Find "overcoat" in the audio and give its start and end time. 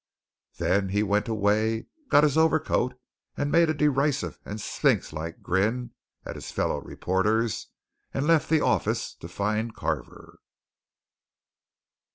2.35-2.99